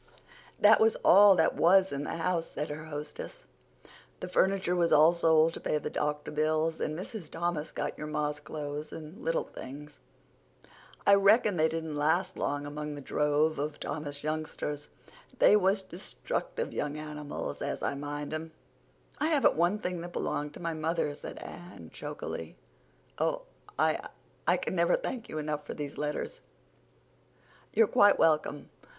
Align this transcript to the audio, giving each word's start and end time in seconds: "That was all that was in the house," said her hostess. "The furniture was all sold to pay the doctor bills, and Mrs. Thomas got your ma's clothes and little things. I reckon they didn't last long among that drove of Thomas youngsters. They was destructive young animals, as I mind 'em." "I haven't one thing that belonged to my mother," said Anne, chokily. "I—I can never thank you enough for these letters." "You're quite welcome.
"That 0.59 0.79
was 0.81 0.95
all 1.05 1.35
that 1.35 1.53
was 1.53 1.91
in 1.91 2.05
the 2.05 2.15
house," 2.15 2.47
said 2.47 2.69
her 2.71 2.85
hostess. 2.85 3.43
"The 4.19 4.27
furniture 4.27 4.75
was 4.75 4.91
all 4.91 5.13
sold 5.13 5.53
to 5.53 5.59
pay 5.59 5.77
the 5.77 5.91
doctor 5.91 6.31
bills, 6.31 6.79
and 6.79 6.97
Mrs. 6.97 7.29
Thomas 7.29 7.71
got 7.71 7.99
your 7.99 8.07
ma's 8.07 8.39
clothes 8.39 8.91
and 8.91 9.23
little 9.23 9.43
things. 9.43 9.99
I 11.05 11.13
reckon 11.13 11.55
they 11.55 11.69
didn't 11.69 11.95
last 11.97 12.35
long 12.35 12.65
among 12.65 12.95
that 12.95 13.03
drove 13.03 13.59
of 13.59 13.79
Thomas 13.79 14.23
youngsters. 14.23 14.89
They 15.37 15.55
was 15.55 15.83
destructive 15.83 16.73
young 16.73 16.97
animals, 16.97 17.61
as 17.61 17.83
I 17.83 17.93
mind 17.93 18.33
'em." 18.33 18.53
"I 19.19 19.27
haven't 19.27 19.53
one 19.55 19.77
thing 19.77 20.01
that 20.01 20.13
belonged 20.13 20.55
to 20.55 20.59
my 20.59 20.73
mother," 20.73 21.13
said 21.13 21.37
Anne, 21.43 21.91
chokily. 21.93 22.55
"I—I 23.19 24.57
can 24.57 24.73
never 24.73 24.95
thank 24.95 25.29
you 25.29 25.37
enough 25.37 25.63
for 25.63 25.75
these 25.75 25.95
letters." 25.99 26.41
"You're 27.71 27.85
quite 27.85 28.17
welcome. 28.17 28.71